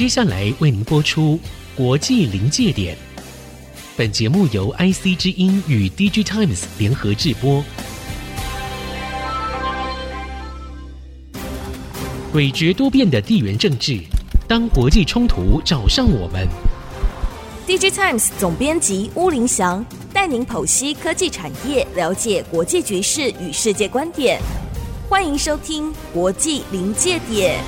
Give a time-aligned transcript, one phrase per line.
[0.00, 1.38] 接下来为您播出
[1.76, 2.96] 国际临界点。
[3.98, 7.62] 本节目由 IC 之音与 DG Times 联合制播。
[12.32, 14.00] 诡谲多变的地缘政治，
[14.48, 16.48] 当国际冲突找上我们
[17.68, 24.40] ，DG Times 总编辑巫凌翔带您剖析科技产业，了解国际局势与世界观点。
[25.10, 27.62] 欢迎收听国际临界点。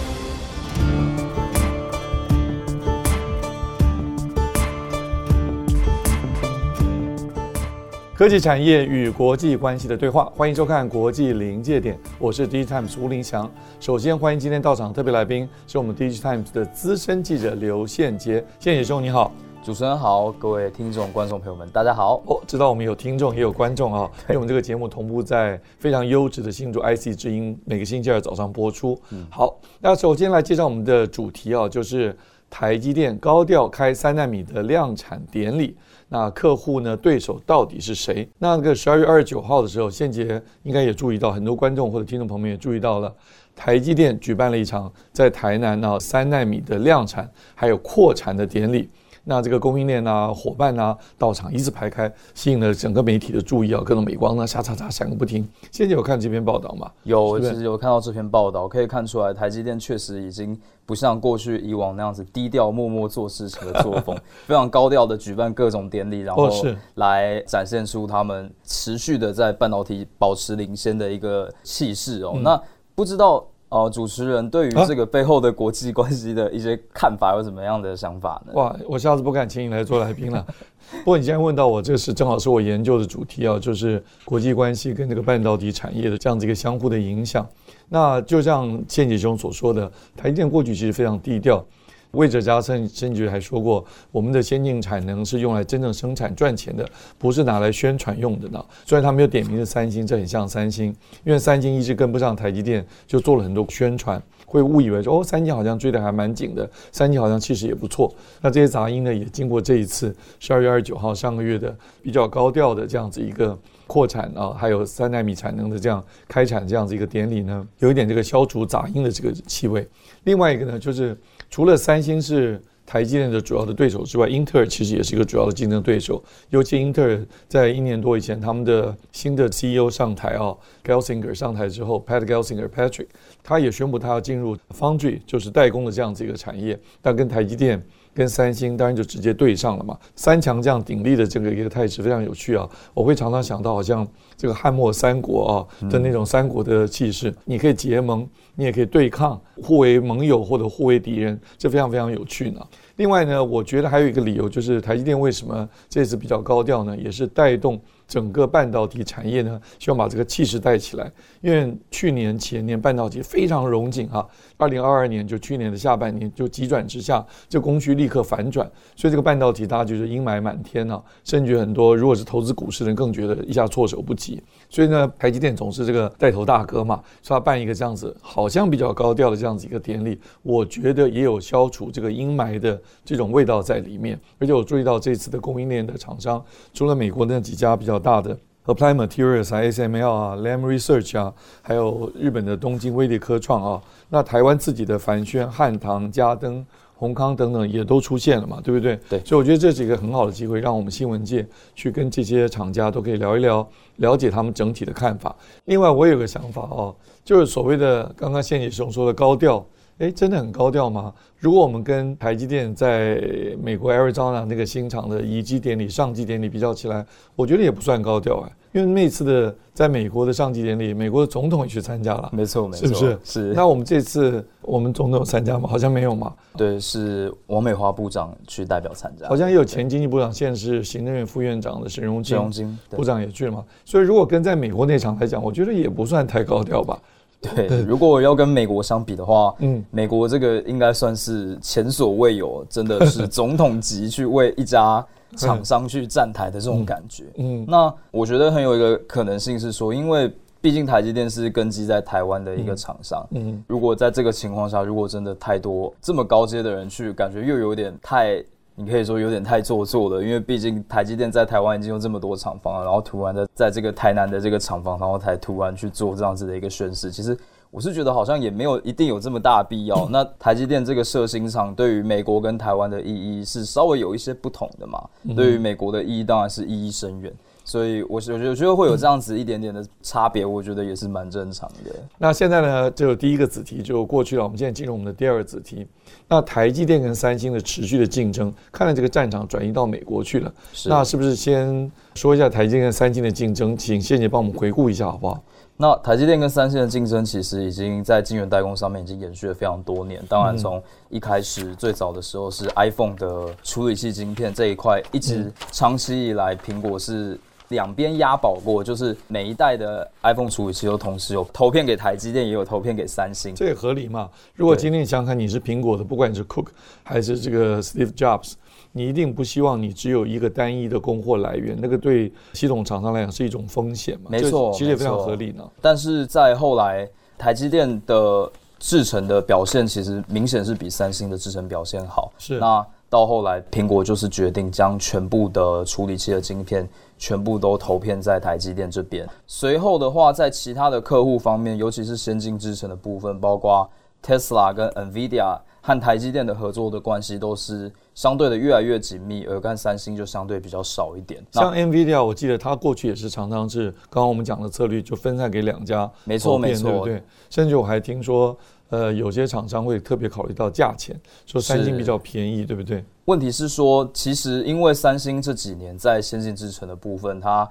[8.22, 13.50] 科技产业与国际关系的对话，欢迎收看《国际临界点》，我是 DigiTimes 吴凌翔。
[13.80, 18.34] 首先欢迎今天到场特别来宾，是我们 DigiTimes 的资深记者刘宪杰。
[18.60, 19.32] 宪杰兄你好，
[19.64, 22.22] 主持人好，各位听众、观众朋友们，大家好。
[22.26, 28.96] 哦，知道我们有听众也有观众啊、哦，因为我们这个节目同步在非常优质的新竹 IC 之音，每个星期二早上播出。
[29.10, 32.16] 嗯，好，那首先来介绍我们的主题啊，就是
[32.48, 35.76] 台积电高调开三纳米的量产典礼。
[36.12, 36.94] 那客户呢？
[36.94, 38.28] 对手到底是谁？
[38.38, 43.10] 那个十二月二十九号的时候，现杰应该也注意到，很多观众或者听众朋友们也注意到了，
[43.56, 48.90] 台积电举办了一场在台南呢三纳米的量产还有扩产的典礼。
[49.24, 55.48] 那这个供应链啊、伙伴啊到场一字排开，吸引了整个媒体的注意啊，各种镁光呢，沙嚓嚓响个不停。
[55.70, 56.90] 现在有看这篇报道吗？
[57.04, 66.50] 有，其实有看到这篇报道，可以看出来台积电确实已经不像过去以往那样子低调默默做事情的作风， 非常高调的举办各种典礼，然后
[66.96, 72.32] 来展现出他们持续的在半导体保持领先的一个气势哦。
[72.34, 72.62] 嗯、那
[72.94, 73.46] 不知道。
[73.72, 78.52] 哦，主持人对于这个背后的国际关系的一些看法有什么样的想法呢？
[78.52, 80.46] 哇，我下次不敢请你来做来宾了。
[81.02, 87.48] 不过你现在问到我，这是正好是我研究的主题啊，就是国际关系跟这个半导体产业的这样子一个相互的影响。
[87.88, 91.64] 那就像倩姐兄所说的，台积电过去其实非常低调。
[92.12, 96.86] 魏哲家甚甚至还说过，我们的先进产能是用来真正生产赚钱的，
[97.18, 98.64] 不是拿来宣传用的呢。
[98.84, 100.94] 虽然他没有点名是三星，这很像三星，
[101.24, 108.14] 因为三星一直跟不上台积电，就做了很多宣传，会误以为说哦，三星好像追得还蛮紧的，三星好像其实也不错。
[108.42, 119.88] 那这些杂音呢，也经过这一次十二月二十九号上个月的比较高调的这样子一个扩产啊，还有三纳米产能的这样开产这样子一个典礼呢，有一点这个消除杂音的这个气味。
[120.24, 121.16] 另外一个呢，就是。
[121.52, 126.24] 除了三星是台积电的主要的对手之外，英特尔其实也是一个主要的竞争对手。
[126.48, 133.08] 尤其英特尔在一年多以前，他们的新的 CEO 上台啊，Gelsinger 上台之后，Pat Gelsinger Patrick，
[133.42, 137.82] 他也宣布他要进入 Foundry，就是代工的这样子一个产业，但跟台积电。
[138.14, 142.68] 跟三星当然就直接对上了嘛，三强这样鼎立的这个一个态势非常有趣啊！
[142.92, 144.06] 我会常常想到好像
[144.36, 152.60] 这个汉末三国啊的那种三国的气势，你可以结盟，你也可以对抗，互为盟友或者互为敌人，这非常非常有趣呢。
[152.96, 156.96] 另外呢，我觉得还有一个理由就是台积电为什么这次比较高调呢？
[156.96, 157.80] 也是带动。
[158.08, 161.10] 整个半导体产业呢，希望把这个气势带起来。
[161.40, 174.42] 因为去年前年半导体非常荣景哈，二零二二年就去年的下半年就急转直下，这供需立刻反转，所以这个半导体大家就是阴霾满天、啊，甚至很多如果是投资股市的人更觉得一下措手不及。
[174.72, 184.18] 所以呢，台积电总是这个带头大哥嘛，说他办一个这样子好像比较高调的这样子一个典礼，我觉得也有消除这个阴霾的这种味道在里面。
[184.38, 188.34] 而且我注意到这次的供应链的厂商，除了美国那几家比较大的
[188.64, 196.64] Applied Materials 啊、ASML 啊、Lam Research 啊，还有日本的东京威力科创啊，那台湾自己的凡轩、汉唐、嘉登、
[197.02, 198.96] 宏康等等也都出现了嘛，对不对？
[199.10, 199.18] 对。
[199.24, 205.34] 所以我觉得这是一个很好的机会，让我们新闻界去跟这些厂家都可以聊一聊，了解他们整体的看法。
[205.64, 209.66] 另外，我有个想法哦，就是所谓的刚刚谢姐雄说的高调。
[210.02, 211.14] 哎，真的很高调吗？
[211.38, 213.22] 如果我们跟台积电在
[213.62, 218.52] 美国 Arizona 那个新厂的移机典礼、上机典礼比较起来，我觉得也不算高调哎。
[218.72, 223.18] 因为那次的在美国的上机典礼，美国的总统也去参加了，没错，没错，是不是？
[223.22, 223.52] 是。
[223.54, 225.68] 那我们这次我们总统有参加吗？
[225.68, 226.32] 好像没有嘛。
[226.56, 229.28] 对，是王美花部长去代表参加。
[229.28, 233.64] 好像也有前经济部长，现在是行政院副院长的沈荣金，沈荣金部长也去了嘛。
[233.84, 237.00] 所以如果跟在美国那场来讲，我觉得也不算太高调吧。
[237.42, 245.04] 对，如果要跟美国相比的话，嗯，美国这个应该算是前所未有，真的是总统级去为一家
[245.36, 247.24] 厂商去站台的这种感觉。
[247.36, 258.42] 嗯，那我觉得很有一个可能性是说，因为毕竟台积电是根基在台湾的一个厂商，嗯，如果在这个情况下，如果真的太多这么高阶的人去，感觉又有点太。
[258.84, 267.38] 你可以说有点太做作了，因为毕竟台积电在台湾已经有这么多厂房了，然后突然的在这个台南的这个厂房，然后才突然去做这样子的一个宣示，其实
[267.70, 270.06] 我是觉得好像也没有一定有这么大必要。
[270.10, 275.00] 那台积电这个设新厂对于美国跟台湾的意义是稍微有一些不同的嘛？
[275.36, 277.32] 对于美国的意义当然是意义深远。
[277.64, 281.92] 所以，我我觉得我觉得会有这样子一点点的差别，我觉得也是蛮正常的。
[282.18, 284.42] 那现在呢，就第一个子题就过去了。
[284.42, 285.86] 我们现在进入我们的第二个子题。
[286.28, 290.52] 那台积电跟三星的持续的竞争，看来这个战场转移到美国去了。
[290.72, 290.88] 是。
[290.88, 293.76] 那是不是先说一下台积电跟三星的竞争？
[293.76, 295.42] 请谢姐帮我们回顾一下好不好？
[295.76, 300.22] 那台积电跟三星的竞争，其实已经在晶圆代工上面已经延续了非常多年。
[300.28, 307.38] 当然，从一开始最早的时候是 iPhone 的处理器晶片这一块，一直长期以来苹果是。
[307.72, 314.30] 两边押宝过，就是每一代的 iPhone 处理器都同时有投片给台积电，也有投片给三星，这也合理嘛？
[314.54, 316.66] 如果今天你想想看，你是苹果的，不管你是 Cook
[317.02, 318.52] 还是这个 Steve Jobs，
[318.92, 324.30] 你一定不希望你只有一个单一的供货来源，那个对系统厂商来讲是一种风险嘛？
[324.30, 325.68] 没错，其实也非常合理呢。
[325.80, 328.48] 但是在后来，台积电的
[328.78, 332.30] 制程的表现其实明显是比三星的制程表现好。
[332.38, 332.86] 是那。
[333.12, 336.88] 到后来，苹果就是决定将全部的处理器的晶片
[337.18, 339.28] 全部都投片在台积电这边。
[339.46, 343.86] 随后的话，在其他的客户方面，尤其是先进制程的部分，包括
[344.22, 351.44] Tesla 跟 NVIDIA 和台积电的合作的关系都是相对的越来越紧密，而跟三星就相对比较少一点。
[351.50, 356.10] 像 NVIDIA，我记得它过去也是常常是刚刚我们讲的策略，就分散给两家。
[356.24, 357.22] 没错，没错，对不对？
[357.50, 358.56] 甚至我还听说。
[358.92, 363.02] 呃，有些厂商会特别考虑到价钱，说三星比较便宜，对不对？
[363.24, 367.66] 问题是说，其实因为三星这几年在先进制程的部分，它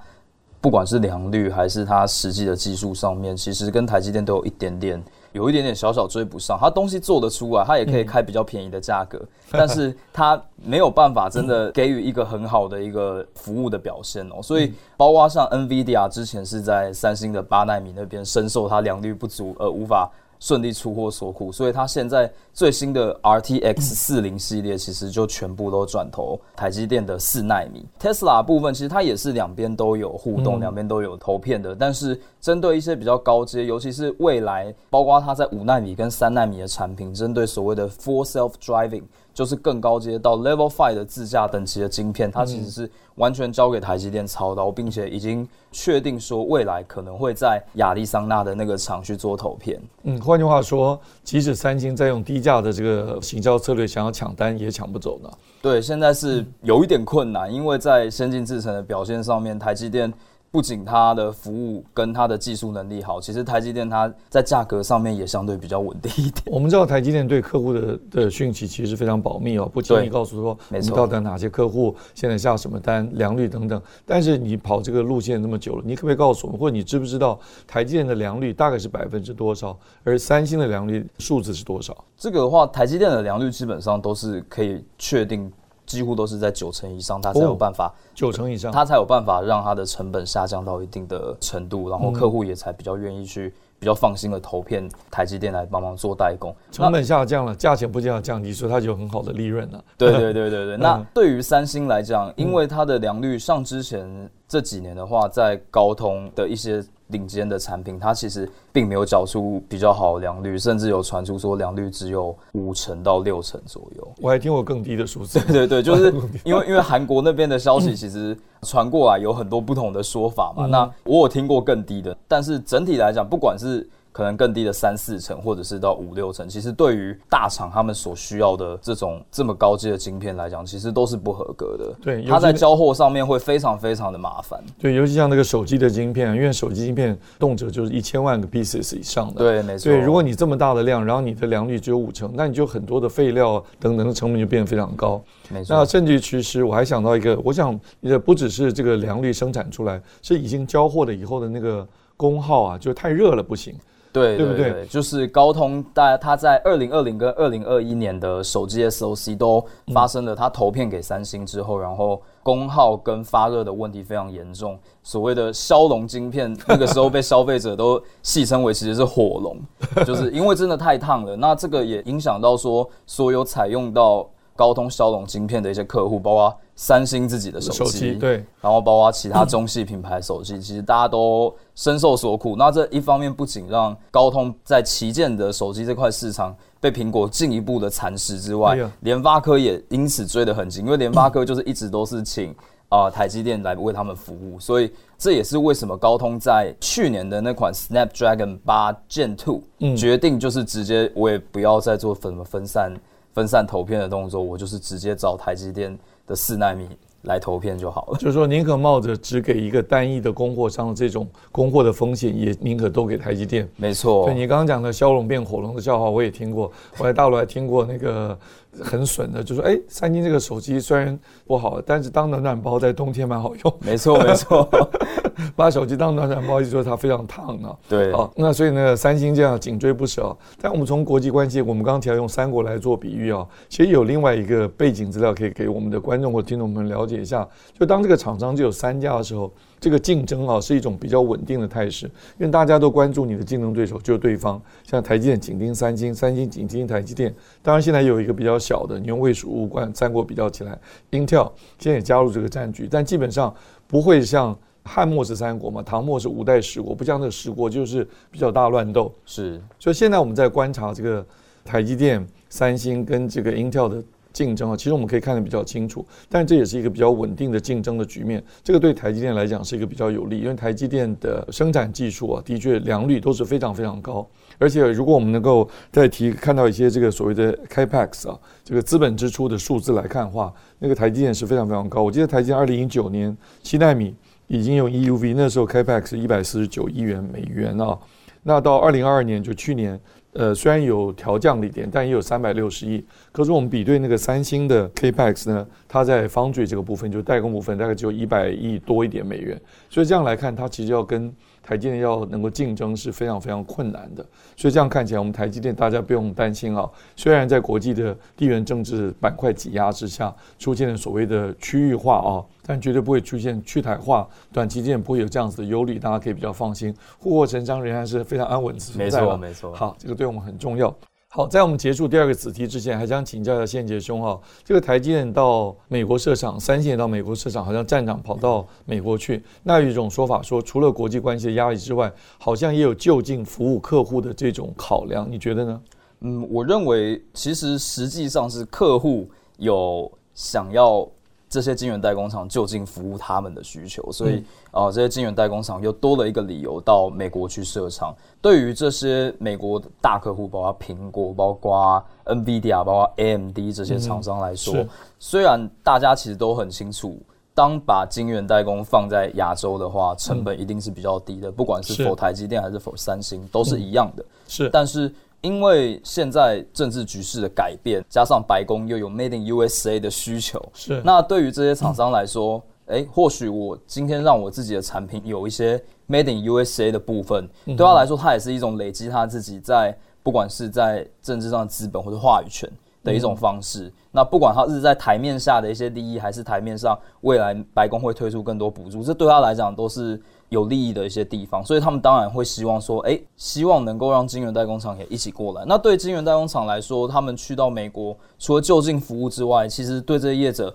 [0.60, 5.00] 不管是良率还是它实际的技术上面，其实跟台积电都有一点点，
[5.32, 6.56] 有一点点小小追不上。
[6.60, 9.26] 它东西做得出来，它也可以开比较便宜的价格，嗯、
[9.58, 14.42] 但是它没有办法真的给予一个很好的一个服务的表现哦。
[14.42, 20.10] 所以，包括像 NVIDIA 之前是在三星的八奈米那边深受它良率不足而无法。
[20.42, 27.86] 顺利出货所库，所以它现在最新的 RTX 四零系列其实就全部都转投台积电的四纳米。
[28.00, 31.76] Tesla 部分其实它也是两边都有互动，两边都有投片的。
[31.76, 39.04] 但是针对一些比较高阶，尤其是未来，包括它在五纳米跟三纳米的产品，针对所谓的 Full Self Driving。
[39.34, 49.80] 就是更高阶到 Level Five 的自驾等级的晶片，它其实是完全交给台积电操刀，并且已经确定说未来可能会在亚利桑那的那个厂去做投片。
[50.02, 55.30] 嗯，换句话说，即使三星在用低价的这个行销策略想要抢单，也抢不走呢。
[55.60, 60.12] 对，现在是有一点困难，因为在先进制程的表现上面，台积电。
[60.52, 66.42] 不仅它的服务跟它的技术能力好，其实台积电它在价格上面也相对比较稳定一点。
[66.44, 73.80] 我们知道台积电对客户的的讯息其实非常保密哦，不轻易告诉说我们到底哪些客户现在下什么单、良率等等。
[74.04, 81.96] 但是你跑这个路线那么久了，你可不可以告诉我们，或者你知不知道台积电的良率大概是百分之多少，而三星的良率数字是多少？
[82.18, 85.50] 这个的话，台积电的良率基本上都是可以确定。
[85.92, 96.54] 几乎都是在九成以上，它才有办法九成以上，它才有办法让它的成本下降到一定的程度，然后客户也才比较愿意去比较放心的投片台积电来帮忙做代工。
[96.70, 99.84] 成本下降了，价钱不降降低，所以它就有很好的利润了。
[99.98, 100.76] 对对对对对。
[100.80, 106.82] 那对于三星来讲，因为它的良率上之前这几年的话，在高通的一些。
[107.12, 114.08] 顶尖的产品，它其实并没有缴出比较好的良率，甚至有传出说良率只有五成到六成左右。
[114.22, 115.38] 我还听过更低的数字。
[115.40, 120.66] 对对对， 就是因为因为韩国那边的消息其实传过来有很多不同的说法嘛。
[120.66, 131.94] 那我有听过更低的，但是整体来讲，不管是可能更低的三四成，或者是到五六成，其实对于大厂他们所需要的这种这么高阶的晶片来讲，其实都是不合格的。
[132.02, 134.62] 对，它在交货上面会非常非常的麻烦。
[134.78, 139.38] 对，尤其像那个手机的晶片，因为手机晶片动辄就是一千万个 pieces 以上的。
[139.38, 139.90] 对，没错。
[139.90, 145.22] 对，如果你这么大的量，然后你的良率只有五成，那你就很多的废料等等的成本就变得非常高。
[145.48, 145.74] 没错。
[145.74, 153.74] 那甚至于其实我还想到一个，我想也不只是这个良率生产出来，是已经交货了以后的那个功耗啊，就太热了不行。
[154.12, 159.64] 对对对，就是高通，大它在二零二零跟二零二一年的手机 SOC 都
[159.94, 169.56] 发生了，它投片给三星之后，然后功耗跟发热的问题非常严重，所谓的骁龙晶片，那个时候被消费者都戏称为其实是火龙，
[170.04, 171.34] 就是因为真的太烫了。
[171.34, 182.56] 那这个也影响到说，所有采用到高通骁龙晶片的一些客户，包括三星自己的手机，对，然后包括其他中系品牌手机，其实大家都深受所苦。
[182.56, 192.50] 那这一方面不仅让高通在旗舰的手机这块市场被苹果进一步的蚕食之外，联发科也因此追得很紧，因为联发科就是一直都是请
[192.88, 202.92] 啊、呃、台积电来为他们服务，所以这也是为什么高通在去年的那款 Snapdragon 八 Gen Two、嗯、决定就是直接我也不要再做什么分散
[203.34, 205.96] 分散投片的动作，我就是直接找台积电
[206.32, 206.88] 的四纳米。
[207.26, 213.68] 来投片就好了，就是说宁可冒着只给一个单一的供货商的这种供货的风险，也宁可都给台积电。
[213.76, 216.72] 没错，对你刚刚讲的骁龙变火龙的笑话，我也听过。
[216.98, 218.36] 我在大陆还听过那个
[218.80, 223.74] 很损的，就说哎，三星这个手机虽然不好，但是当暖暖包在冬天蛮好用。
[223.80, 224.68] 没错，没错。
[225.56, 227.76] 把手机当暖暖包，一说它非常烫呢。
[227.88, 230.34] 对，好，那所以呢，三星这样紧追不舍。
[230.60, 237.46] 但我们从国际关系，我们刚刚提到用三国来做比喻啊，其实有另外一个背景资料可以给我们的观众或听众们了解一下。
[237.78, 239.52] 就当这个厂商只有三家的时候，
[239.82, 242.06] 这个竞争啊是一种比较稳定的态势，
[242.38, 247.34] 因为大家都关注你的竞争对手就是对方，像台积电紧盯三星，三星紧盯台积电。
[247.60, 250.78] 当然现在有一个比较小的，你用魏蜀吴关三国比较起来
[251.10, 253.52] ，Intel 现在也加入这个战局，但基本上
[253.86, 254.56] 不会像。
[254.84, 259.14] 汉末是三国嘛，唐末是五代十国，不像那个十国就是比较大乱斗。
[259.24, 261.24] 是，所以现在我们在观察这个
[261.64, 266.04] 台积电、三星跟这个 Intel 的竞争啊，其实我们可以看得比较清楚。
[266.28, 274.26] 但这也是一个比较稳定的竞争的局面，这个对台积电来讲是一个比较有利，因为台积电的生产技术啊，的确良率都是非常非常高。
[274.58, 282.02] 而且如果我们能够再提看到一些这个所谓的 Capex 啊，这个资本支出的数字来看的话，那个台积电是非常非常高。
[282.02, 284.14] 我记得台积电二零一九年七纳米。
[284.48, 287.98] 已经用 EUV，那时候 Capex 是一百四十九亿元美元啊。
[288.42, 289.98] 那到二零二二年，就去年，
[290.34, 293.04] 呃，虽然有调降了一点，但也有三百六十亿。
[293.32, 299.60] 可是我们比对那个三星的 Capex 呢，它在 Foundry 这个部分，就代工部分，大概只有一百亿多一点美元。
[299.90, 301.30] 所以这样来看，它其实要跟
[301.62, 304.26] 台积电要能够竞争是非常非常困难的，
[304.56, 306.90] 所以这样看起来，我们台积电大家不用担心啊。
[307.14, 316.94] 虽然在国际的地缘政治板块挤压之下，出现了所谓的区域化啊，但绝对不会出现去台化，短期间不会有这样子的忧虑，大家可以比较放心。
[317.18, 319.26] 护国神章仍然是非常安稳存在的。
[319.26, 319.72] 没错，没错。
[319.72, 320.92] 好，这个对我们很重要。
[321.34, 329.42] 好，在我们结束第二个子题之前，还想请教一下宪杰兄哈，这个台积电到美国设厂，三星也到美国设厂，好像站长跑到美国去。
[329.62, 335.80] 那有一种说法说，除了国际关系的压力之外，好像也有就近服务客户的这种考量，你觉得呢？
[336.20, 341.08] 嗯，我认为其实实际上是客户有想要。
[341.52, 344.36] 这些晶圆代工厂就近服务他们的需求，所以
[344.70, 348.16] 啊、嗯呃，这些晶圆代工厂又多了一个理由到美国去设厂。
[348.40, 357.20] 对于这些美国的大客户，包括苹果、包括 NVIDIA、包括 AMD 这些厂商来说，嗯、虽然大家其实都很清楚，
[357.54, 364.24] 当把晶圆代工放在亚洲的话，成本一定是比较低的，嗯、不管是否台积电还是否三星，都是一样的。
[364.48, 365.14] 是，但是。
[365.42, 375.76] 因为现在政治局势的改变，加上白宫又有 Made in USA 的需求，是那对于这些厂商来说，哎、嗯，或许我今天让我自己的产品有一些
[376.08, 382.70] Made in USA 的部分，嗯、对他来说，他也是一种累积他自己在不管是在政治上的资本或者话语权
[383.02, 383.86] 的一种方式。
[383.88, 390.22] 嗯、那不管他是在台面下的一些利益，还是台面上未来白宫会推出更多补助，这对他来讲都是。
[390.52, 395.64] 有利益的一些地方，所以他们当然会希望说，诶，希望能够让金源代工厂也一起过来。
[395.66, 400.74] 那对金源代工厂来说，他们去到美国，除了就近服务之外，其实对这些业者，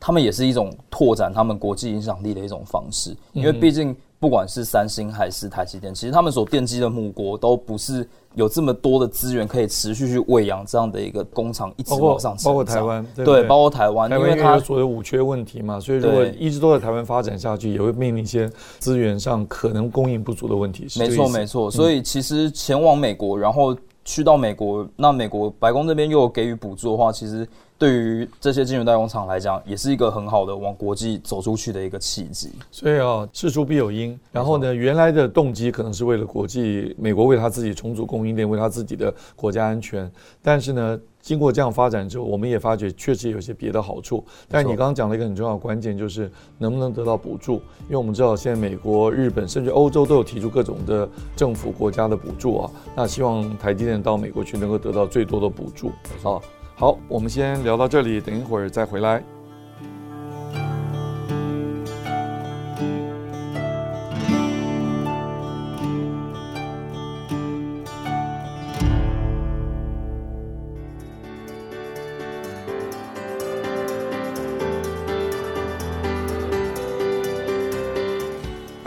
[0.00, 3.94] 他们也是一种拓展他们国际影响力的一种方式，因为毕竟。
[4.20, 18.46] 不管是三星还是台积电，其实他们所奠基的母国都不是有这么多的资源可以持续去喂养这样的一个工厂一直往上包括台湾，对，包括台湾，因为它所谓五缺问题嘛，所以如果一直都在台湾发展下去，也会面临一些
[18.78, 20.86] 资源上可能供应不足的问题。
[20.98, 21.70] 没错，没错。
[21.70, 23.74] 所以其实前往美国，然后
[24.10, 27.46] 去到美国，那美国白宫这边又有给予补助的话，其实。
[27.80, 32.50] 对于这些金融代工厂来讲，也是一个很好的往国际走出去的一个契机。
[32.70, 34.20] 所以啊，事出必有因。
[34.30, 40.12] 然后呢，原来的动机可能是为了国际，美国为他自己重组供应链，为他自己的国家安全。
[40.42, 44.24] 但是呢，经过这样发展之后，我们也发觉确实有些别的好处。
[44.48, 47.54] 但你刚刚讲了一个很重要的关键，就是能不能得到补助？
[47.84, 52.70] 因为我们知道现在美国、日本甚至欧洲都有提出各种的政府国家的补助啊。
[52.96, 55.88] 那希望台积电到美国去能够得到最多的补助
[56.22, 56.40] 啊。
[56.74, 59.22] 好，我们先聊到这里，等一会儿再回来。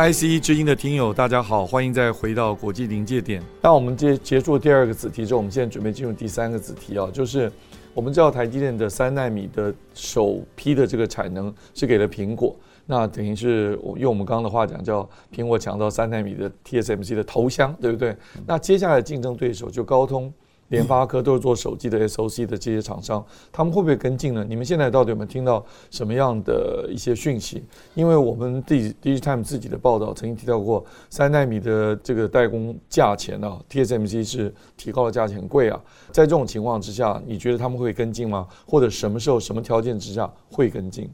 [0.04, 3.42] IC 之音的听友，大家好，欢迎再回到国际临界点。
[3.62, 7.50] 那我们结结束第二个子题之后，我们现在准备进入第三个子题啊，就是
[7.94, 12.54] 我们知道台积电的三纳米的首批的这个产能是给了苹果，
[12.86, 18.14] 那等于是用我们刚刚的话讲，叫苹果抢到三纳米的 TSMC 的头香，对不对？
[18.46, 20.34] 那接下来竞争对手就高通。
[20.70, 24.44] 联发科都是做手机的 SOC 的这些厂商，他们会不会跟进呢？
[24.48, 27.64] 你们现在到底有没有听到什么样的一些讯息？
[27.94, 35.80] 因为我们 DigiTimes 自己的报道曾经提到过，三奈米的这个代工价钱啊，TSMC 是提高了价钱很贵啊。
[36.12, 38.48] 在这种情况之下，你觉得他们会跟进吗？
[38.66, 41.10] 或者什么时候、什么条件之下会跟进？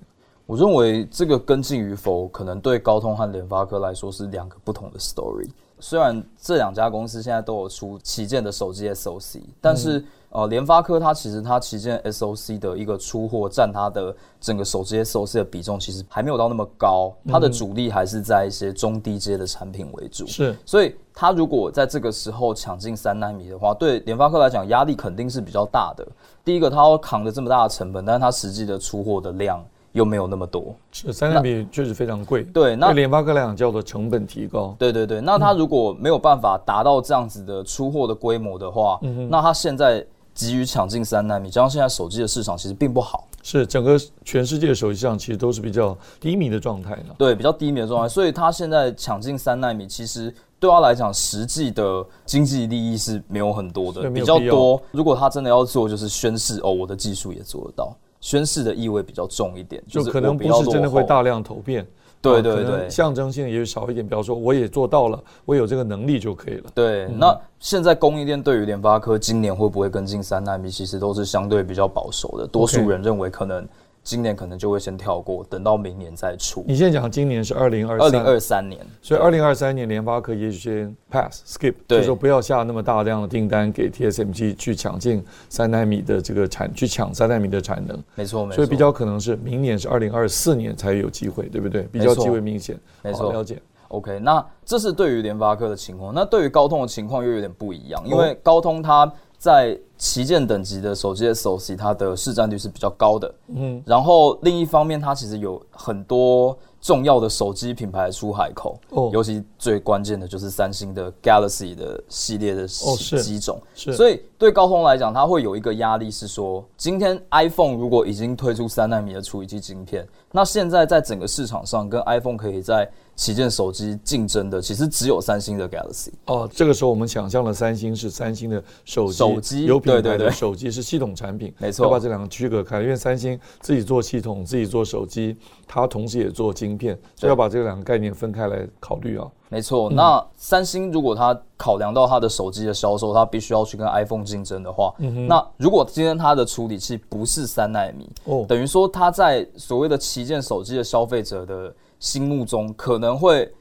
[0.45, 5.47] 我认为这个跟进与否，可能对高通和联发科来说是两个不同的 story。
[5.79, 20.27] 虽然这两家公司现在都有出旗舰的手机 SOC，但是呃，联发科它其实它旗舰 SOC 的一个出货占它的整个手机 SOC 的比重，其实还没有到那么高，它的主力还是在一些中低阶的产品为主。
[20.27, 26.07] 是，所以它如果在这个时候抢进三纳米的话，对联发科来讲压力肯定是比较大的。
[26.45, 29.65] 第一个，它要扛着这么大的成本，但是它实际的出货的量。
[29.93, 32.43] 又没有那么多，是三纳米确实非常贵。
[32.43, 34.75] 对，那联发科来讲叫做成本提高。
[34.77, 43.25] 对对对，那它如果没有办法达到这样子的出货的规模的话，嗯、那它现在急于抢进三纳米，加上现在手机的市场其实并不好。
[43.41, 47.05] 是整个全世界的手机市场其实都是比较低迷的状态的。
[47.17, 54.79] 对，比较低迷的状态，所以它现在抢进三纳米，其实对他来讲实际的经济利益是没有很多的，比较多。
[54.91, 57.95] 如果他真的要做，就是宣示哦，我的技术也做得到。
[58.21, 61.85] 宣誓的意味比较重一点，就可能不是真的会大量投片，
[62.21, 64.05] 对对对，象征性也就少一点。
[64.07, 66.69] 比方说，我也做到了，我有这个能力就可以了。
[66.73, 72.45] 对，那现在供应链对于联发科今年会不会跟进三纳米，其实都是相对比较保守的。
[72.45, 73.67] 多数人认为可能。
[74.03, 76.63] 今年可能就会先跳过，等到明年再出。
[76.67, 88.01] 你现在讲今年是二零二二零二三年，所以二零二三年联发科也许先 pass skip，就是说不要下那么大量的订单给 TSMC 去抢进三纳米的这个产，去抢三纳米的产能。
[88.15, 88.55] 没错，没错。
[88.55, 91.83] 所以比较可能是明年是二零二四年才有机会，对不对？
[91.91, 92.79] 比较机会明显。
[93.03, 93.61] 没错，了解。
[93.89, 99.11] OK，那这是对于联发科的情况，那对于高通的情况又有点不一样，因为高通它。
[99.39, 103.33] 在旗舰等级的手机 SoC，它的市占率是比较高的。
[103.55, 108.79] 嗯，然后另一方面，它其实有很多重要的手机品牌出海口。
[108.89, 113.61] 哦，尤其最关键的就是三星的 Galaxy 的系列的机种。
[113.75, 135.35] 是，所以对高通来讲，它会有一个压力是说，今天 iPhone 如果已经推出三纳米的处理器晶片，那现在在整个市场上跟 iPhone 可以在旗舰手机竞争的其实只有三星的 Galaxy 哦，这个时候我们想象的三星是三星的手机，手机有品牌的手机是系统产品，没错，要把这两个区隔开，因为三星自己做系统，自己做手机，
[135.67, 139.27] 它同时也做晶片，所以要把这两个概念分开来考虑啊。
[139.49, 153.51] 没错，那三星如果它考量到它的手机的销售，它必须要去跟 iPhone 竞争的话，嗯、那如果今天它的处理器不是三纳米，哦，等于说它在所谓的旗舰手机的消费者的心目中可能会。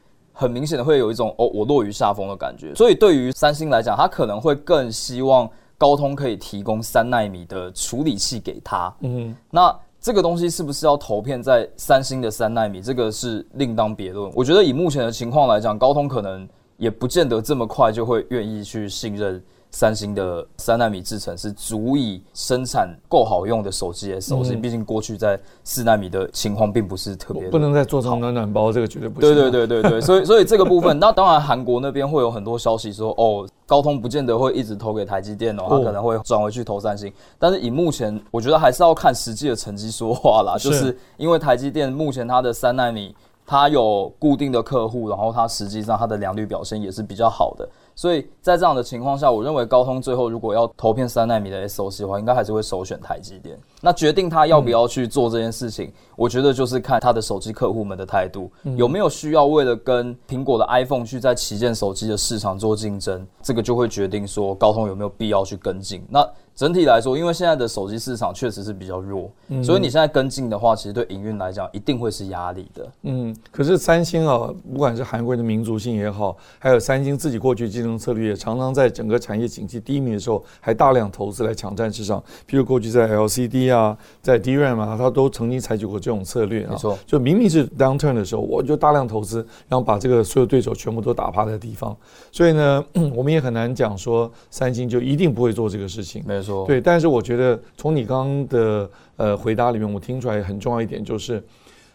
[0.40, 2.72] 很明显的会有一种哦，我落于下风的感觉。
[2.76, 8.94] 所以对于三星来讲，他可能会更希望高通可以提供三纳米的处理器给他。
[9.00, 12.80] 嗯，那这个东西是不是要投片在三星的三纳米？
[12.80, 14.30] 这个是另当别论。
[14.34, 19.42] 我觉得以目前的情况来讲，高通可能也不见得这么快就会愿意去信任。
[19.70, 29.34] 三星的三纳米制程是足以生产够好用的手机 SOC，毕竟过去在四纳米的情况并不是特别，不能再做成暖暖包，这个绝对不行。
[29.34, 37.12] 对对对对对， 所以所以这个部分，那当然韩国那边会有很多消息说，哦，高通不见得会一直投给台积电哦，他可能会转回去投三星。
[37.38, 43.14] 但是以目前，我觉得还是要看实际的成绩说话啦，就是因为台积电目前它的三纳米，
[43.46, 47.68] 它有固定的客户，然后它实际上它的良率表现也是比较好的。
[47.98, 53.58] 所以在这样的情况下，我认为高通最后如果要投片三纳米的 SOC 的话，应该还是会首选台积电。
[53.80, 66.02] 那决定他要不要去做这件事情，我觉得就是看他的手机客户们的态度，有没有需要为了跟苹果的 iPhone 去在旗舰手机的市场做竞争，这个就会决定说高通有没有必要去跟进。
[66.10, 72.88] 那整体来说，因为现在的手机市场确实是比较弱，嗯、所以你现在跟进的话，其实对营运来讲一定会是压力的。
[73.02, 82.18] 嗯，可是三星啊，不管是韩国人的民族性也好，还有三星自己过去竞争策略，也常常在整个产业景气低迷的时候，还大量投资来抢占市场。
[82.50, 86.70] 譬如过去在 LCD 啊，在 DRAM 啊，他都曾经采取过这种策略啊。
[86.70, 91.96] 没错，就明明是 downturn 的时候，我就大量投资，然后把这个所有对手全部都打趴在地方。
[92.32, 96.22] 所以呢， 我们也很难讲说三星就一定不会做这个事情。
[96.26, 101.42] 没错，对，但是我觉得从你刚刚的呃回答里面，我听出来很重要一点，就是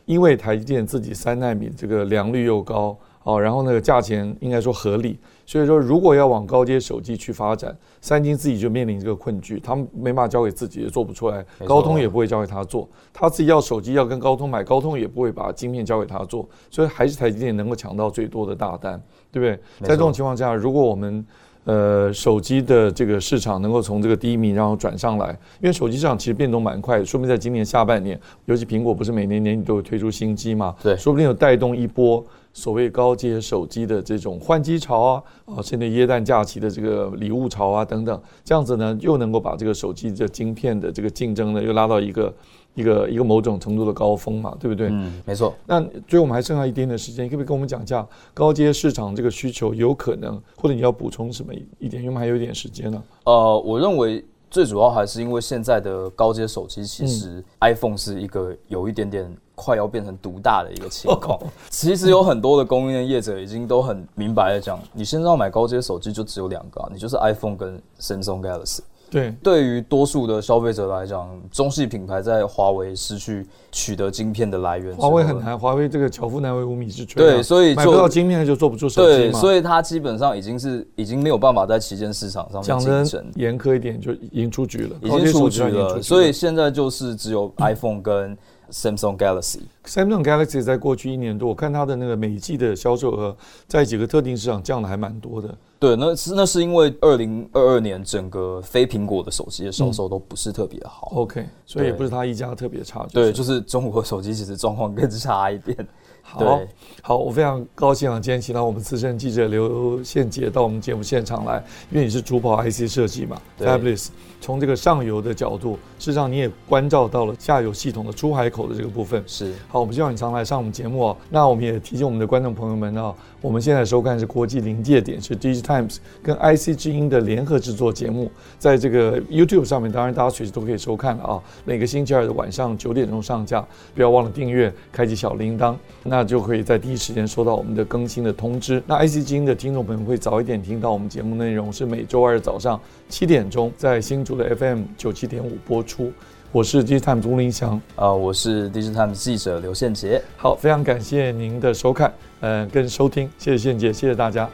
[0.05, 5.17] 因为台积电自己三纳米这个良率又高哦，然后那个价钱应该说合理。
[5.45, 11.45] 所以说，如果要往高阶手机去发展，三星自己就面临这个困局，他们没办法交给自己，也做不出来。
[11.65, 16.47] 高通也不会交给他做，他自己要手机要跟高通买，高通也不会把晶片交给他做。
[16.71, 19.01] 所以还是台积电能够抢到最多的大单，
[19.31, 19.87] 对不对？
[19.87, 21.25] 在这种情况下，如果我们
[21.65, 25.29] 呃，手机的这个市场能够从这个低迷然后转上来，
[25.61, 32.21] 因为手机市场其实变动蛮快的，说明在今年下半年，尤其苹果不是每年年底都会推出新机嘛，对，说不定有带动一波
[32.51, 42.33] 所谓高阶手机的这种换机潮啊，啊，甚至耶诞假期的这个礼物潮啊等等，这样子呢，又能够把这个手机的晶片的这个竞争呢，又拉到一个。
[42.75, 44.87] 一个一个某种程度的高峰嘛，对不对？
[44.91, 45.53] 嗯，没错。
[45.65, 52.01] 那最后我们还剩下一点点时间，可不可以跟我们讲一下高阶市场这个需求有可能，或者你要补充什么一点？
[52.01, 53.03] 因为我们还有一点时间呢。
[53.25, 61.39] 呃，我认为最主要还是因为现在的高阶手机，其实 iPhone 是一个有一点点快要变成独大的一个情况。
[61.69, 68.81] 其实有很多的供应链业者已经都很明白的讲，你现在要买高阶手机就只有两个，啊你就是 iPhone 跟 Samsung Galaxy。
[69.13, 77.15] 对，对于多数的消费者来讲，中系品牌在华为失去取得晶片的来源，华为很难，华为这个巧妇难为无米之炊。
[77.15, 83.31] 对，所以买不到晶片就做不出手机对，所以它基本上已经是已经没有办法在旗舰市场上面竞争。
[83.35, 86.01] 严苛一点，就已经出局了，已经出局了。
[86.01, 88.35] 所以现在就是只有 iPhone 跟
[88.73, 89.59] Samsung Galaxy。
[89.85, 93.35] Samsung Galaxy 在过去一年多，我看它的那个每季的销售额，
[93.67, 95.55] 在几个特定市场降的还蛮多的。
[95.77, 101.11] 对，那是那是因为二零二二年整个非苹果的手机的销售都不是特别好。
[101.13, 103.05] 嗯、OK，所以也不是它一家特别差。
[103.13, 105.77] 对，就是中国手机其实状况更差一点。
[106.21, 106.61] 好，
[107.01, 114.07] 好，我非常高兴啊，今天请到我们资深记者刘宪杰到我们节目现场来，因为你是珠宝 IC 设计嘛，Fabless。
[114.43, 119.23] 从这个上游的角度，事实上你也关照到了下游系统的出海口的这个部分。
[119.25, 121.17] 是，好，我们希望你常来上我们节目哦。
[121.29, 128.29] 那我们也提醒我们的观众朋友们啊，我们现在收看是国际临界点，是 DigiTimes 跟 IC 之音的联合制作节目，
[128.59, 131.41] 在这个 YouTube 上面，当然大家随时都可以收看了啊。
[131.63, 138.83] 每个星期二的晚上九点钟上架，不要忘了订阅，开启小铃铛，那就可以在第一时间收到我们的更新的通知。
[138.85, 142.77] 那 IC 之音的听众朋友会早一点听到我们节目内容，是每周二早上
[143.07, 146.11] 七点钟在新竹的 FM 九七点五播出。
[146.51, 150.21] 我是 DigiTimes 吴林祥，啊，我是 DigiTimes 记者刘宪杰。
[150.37, 154.47] 好，非常感谢您的收看，嗯，跟收听，谢谢宪杰，谢谢大家。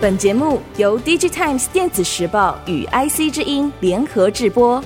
[0.00, 4.82] 本节目由 DigiTimes 电子时报与 IC 之音联合制播。